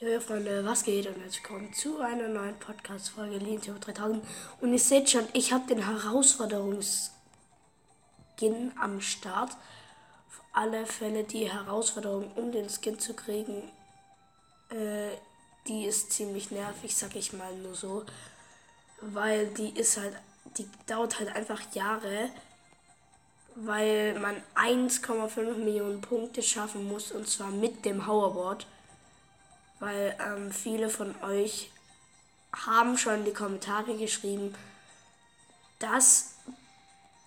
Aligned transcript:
Jojo 0.00 0.20
Freunde, 0.20 0.64
was 0.64 0.84
geht 0.84 1.08
und 1.08 1.20
herzlich 1.20 1.42
willkommen 1.42 1.72
zu 1.72 1.98
einer 2.00 2.28
neuen 2.28 2.56
Podcast-Folge 2.60 3.38
Linientheorie 3.38 3.80
3000. 3.80 4.24
Und 4.60 4.72
ihr 4.72 4.78
seht 4.78 5.10
schon, 5.10 5.26
ich 5.32 5.52
habe 5.52 5.66
den 5.66 5.84
Herausforderungsskin 5.84 7.10
am 8.80 9.00
Start. 9.00 9.50
Auf 9.50 10.40
alle 10.52 10.86
Fälle 10.86 11.24
die 11.24 11.50
Herausforderung, 11.50 12.30
um 12.36 12.52
den 12.52 12.68
Skin 12.68 13.00
zu 13.00 13.12
kriegen, 13.14 13.72
äh, 14.70 15.16
die 15.66 15.86
ist 15.86 16.12
ziemlich 16.12 16.52
nervig, 16.52 16.96
sag 16.96 17.16
ich 17.16 17.32
mal 17.32 17.56
nur 17.56 17.74
so. 17.74 18.04
Weil 19.00 19.48
die 19.48 19.70
ist 19.70 19.96
halt, 19.96 20.14
die 20.58 20.68
dauert 20.86 21.18
halt 21.18 21.34
einfach 21.34 21.74
Jahre, 21.74 22.30
weil 23.56 24.16
man 24.20 24.36
1,5 24.54 25.54
Millionen 25.54 26.00
Punkte 26.00 26.40
schaffen 26.40 26.86
muss 26.86 27.10
und 27.10 27.28
zwar 27.28 27.50
mit 27.50 27.84
dem 27.84 28.06
Hoverboard 28.06 28.64
weil 29.80 30.16
ähm, 30.24 30.52
viele 30.52 30.88
von 30.88 31.14
euch 31.22 31.70
haben 32.66 32.98
schon 32.98 33.14
in 33.14 33.24
die 33.24 33.32
Kommentare 33.32 33.96
geschrieben, 33.96 34.54
dass 35.78 36.34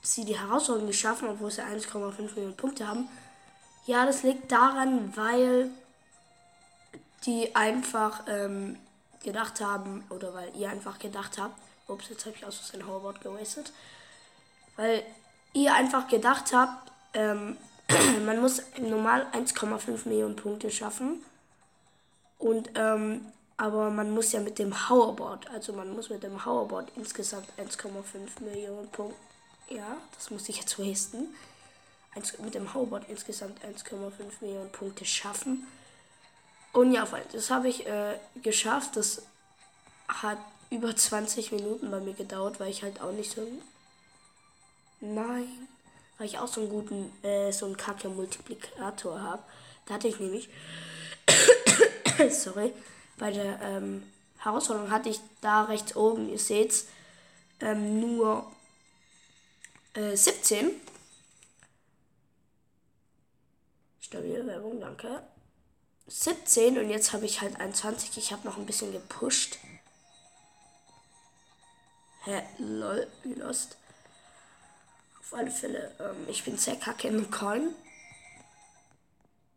sie 0.02 0.26
die 0.26 0.38
Herausforderung 0.38 0.88
nicht 0.88 1.00
schaffen, 1.00 1.30
obwohl 1.30 1.52
sie 1.52 1.62
1,5 1.62 2.34
Millionen 2.36 2.58
Punkte 2.58 2.88
haben. 2.88 3.08
Ja, 3.86 4.06
das 4.06 4.24
liegt 4.24 4.52
daran, 4.52 5.16
weil 5.16 5.70
die 7.26 7.56
einfach 7.56 8.24
ähm, 8.28 8.78
gedacht 9.24 9.62
haben, 9.62 10.04
oder 10.10 10.34
weil 10.34 10.56
ihr 10.56 10.70
einfach 10.70 11.00
gedacht 11.00 11.38
habt, 11.38 11.56
ups, 11.88 12.10
jetzt 12.10 12.26
habe 12.26 12.36
ich 12.36 12.46
aus 12.46 12.58
Versehen 12.58 12.88
Hoverboard 12.88 13.22
gewastet, 13.22 13.72
weil 14.76 15.04
ihr 15.54 15.74
einfach 15.74 16.08
gedacht 16.08 16.52
habt, 16.54 16.92
ähm, 17.14 17.58
man 18.26 18.40
muss 18.42 18.64
normal 18.80 19.28
1,5 19.34 20.08
Millionen 20.08 20.36
Punkte 20.36 20.72
schaffen 20.72 21.24
und 22.42 22.72
ähm, 22.76 23.22
aber 23.58 23.92
man 23.92 24.10
muss 24.10 24.32
ja 24.32 24.40
mit 24.40 24.58
dem 24.58 24.90
Hoverboard, 24.90 25.48
also 25.52 25.74
man 25.74 25.94
muss 25.94 26.10
mit 26.10 26.24
dem 26.24 26.44
Hoverboard 26.44 26.92
insgesamt 26.96 27.48
1,5 27.60 28.44
Millionen 28.44 28.90
Punkte. 28.90 29.16
Ja, 29.70 29.98
das 30.16 30.32
muss 30.32 30.50
ich 30.50 30.58
jetzt 30.58 30.80
wasten. 30.80 31.28
Mit 32.44 32.56
dem 32.56 32.74
Hoverboard 32.74 33.08
insgesamt 33.08 33.60
1,5 33.64 33.94
Millionen 34.42 34.72
Punkte 34.72 35.06
schaffen. 35.06 35.68
Und 36.74 36.92
ja, 36.92 37.08
das 37.32 37.52
habe 37.52 37.70
ich 37.70 37.86
äh, 37.86 38.18
geschafft. 38.42 38.98
Das 38.98 39.22
hat 40.08 40.40
über 40.72 40.96
20 40.96 41.52
Minuten 41.52 41.92
bei 41.92 42.00
mir 42.00 42.14
gedauert, 42.14 42.60
weil 42.60 42.72
ich 42.72 42.82
halt 42.82 43.00
auch 43.00 43.12
nicht 43.12 43.32
so. 43.32 43.48
Nein. 45.00 45.68
Weil 46.18 46.26
ich 46.26 46.40
auch 46.40 46.48
so 46.48 46.62
einen 46.62 46.70
guten, 46.72 47.12
äh, 47.24 47.52
so 47.52 47.68
einen 47.68 47.78
kacke 47.78 48.10
Multiplikator 48.10 49.22
habe. 49.22 49.44
Da 49.86 49.94
hatte 49.94 50.08
ich 50.08 50.20
nämlich 50.20 50.50
sorry, 52.30 52.74
bei 53.18 53.32
der 53.32 53.62
ähm, 53.62 54.04
Herausforderung 54.40 54.92
hatte 54.92 55.10
ich 55.10 55.20
da 55.42 55.64
rechts 55.64 55.96
oben, 55.96 56.30
ihr 56.30 56.40
seht's, 56.40 56.88
ähm, 57.60 58.00
nur 58.00 58.52
äh, 59.94 60.16
17. 60.16 60.72
Stabile 64.00 64.46
Werbung, 64.46 64.80
danke. 64.80 65.24
17 66.08 66.78
und 66.78 66.90
jetzt 66.90 67.14
habe 67.14 67.26
ich 67.26 67.40
halt 67.40 67.60
21. 67.60 68.18
Ich 68.18 68.34
habe 68.34 68.46
noch 68.46 68.58
ein 68.58 68.66
bisschen 68.66 68.92
gepusht. 68.92 69.58
Hä, 72.26 72.42
lol, 72.58 73.08
lost. 73.24 73.78
Auf 75.20 75.34
alle 75.34 75.50
Fälle, 75.50 75.96
ähm, 76.00 76.28
ich 76.28 76.44
bin 76.44 76.58
sehr 76.58 76.76
kacke 76.76 77.08
im 77.08 77.32
Coin. 77.32 77.74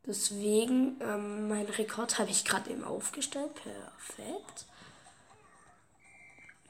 Deswegen, 0.07 1.01
ähm, 1.01 1.49
mein 1.49 1.67
Rekord 1.67 2.19
habe 2.19 2.31
ich 2.31 2.45
gerade 2.45 2.71
eben 2.71 2.85
aufgestellt. 2.85 3.55
Perfekt. 3.55 4.67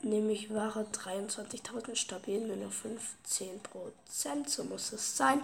Nämlich 0.03 0.53
Ware 0.55 0.87
23.000 0.93 1.97
stabil, 1.97 2.47
nur 2.47 2.57
noch 2.57 2.73
15%. 2.73 4.49
So 4.49 4.65
muss 4.65 4.93
es 4.93 5.17
sein. 5.17 5.43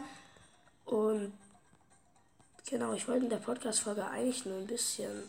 Und 0.85 1.33
genau, 2.67 2.93
ich 2.93 3.09
wollte 3.09 3.25
in 3.25 3.31
der 3.31 3.39
Podcast-Folge 3.39 4.07
eigentlich 4.07 4.45
nur 4.45 4.59
ein 4.59 4.67
bisschen 4.67 5.29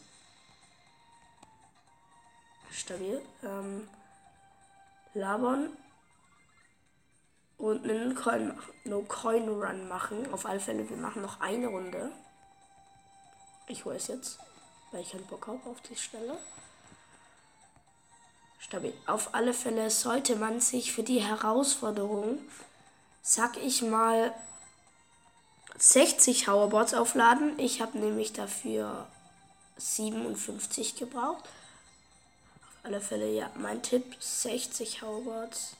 stabil 2.71 3.21
ähm, 3.43 3.87
labern 5.13 5.69
und 7.57 7.83
einen 7.83 8.15
Coin, 8.15 8.57
no 8.83 9.01
Coin 9.03 9.49
Run 9.49 9.87
machen. 9.87 10.31
Auf 10.31 10.45
alle 10.45 10.59
Fälle, 10.59 10.89
wir 10.89 10.97
machen 10.97 11.21
noch 11.21 11.39
eine 11.41 11.67
Runde. 11.67 12.11
Ich 13.71 13.85
weiß 13.85 14.07
jetzt, 14.07 14.37
weil 14.91 15.01
ich 15.01 15.11
keinen 15.11 15.25
Bock 15.27 15.47
habe 15.47 15.69
auf 15.69 15.79
die 15.89 15.95
Stelle. 15.95 16.37
Stabil. 18.59 18.93
Auf 19.07 19.33
alle 19.33 19.53
Fälle 19.53 19.89
sollte 19.89 20.35
man 20.35 20.59
sich 20.59 20.91
für 20.91 21.03
die 21.03 21.21
Herausforderung, 21.21 22.39
sag 23.21 23.55
ich 23.55 23.81
mal, 23.81 24.33
60 25.77 26.49
Hoverboards 26.49 26.93
aufladen. 26.93 27.57
Ich 27.59 27.81
habe 27.81 27.97
nämlich 27.97 28.33
dafür 28.33 29.07
57 29.77 30.97
gebraucht. 30.97 31.45
Auf 31.45 32.83
alle 32.83 32.99
Fälle, 32.99 33.31
ja, 33.31 33.49
mein 33.55 33.81
Tipp, 33.81 34.17
60 34.19 35.01
Hoverboards. 35.01 35.77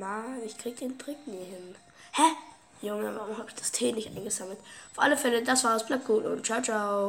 Mann, 0.00 0.42
ich 0.46 0.56
krieg 0.56 0.78
den 0.78 0.98
Trick 0.98 1.18
nie 1.26 1.44
hin. 1.44 1.74
Hä? 2.12 2.22
Junge, 2.80 3.14
warum 3.14 3.36
habe 3.36 3.50
ich 3.50 3.54
das 3.54 3.70
Tee 3.70 3.92
nicht 3.92 4.08
eingesammelt? 4.16 4.58
Auf 4.92 4.98
alle 4.98 5.18
Fälle, 5.18 5.42
das 5.42 5.62
war's. 5.62 5.84
Bleibt 5.86 6.06
gut 6.06 6.24
und 6.24 6.44
ciao, 6.46 6.62
ciao. 6.62 7.08